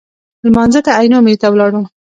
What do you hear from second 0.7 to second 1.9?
ته عینومېنې ته ولاړو.